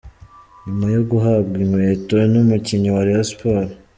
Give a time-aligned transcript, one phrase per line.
[0.65, 3.73] Nyuma yo guhabwa inkweto numukinnyi wa Rayon Sports,.